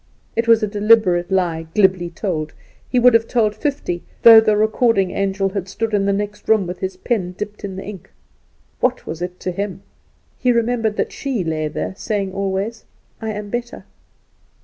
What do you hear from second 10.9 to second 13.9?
that she lay there saying always: "I am better."